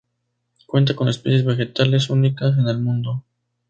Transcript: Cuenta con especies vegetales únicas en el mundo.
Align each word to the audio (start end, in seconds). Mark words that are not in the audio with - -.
Cuenta 0.65 0.95
con 0.95 1.09
especies 1.09 1.45
vegetales 1.45 2.09
únicas 2.09 2.57
en 2.57 2.67
el 2.67 2.79
mundo. 2.79 3.23